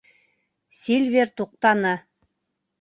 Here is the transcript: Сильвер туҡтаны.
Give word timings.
Сильвер 0.79 1.35
туҡтаны. 1.43 1.95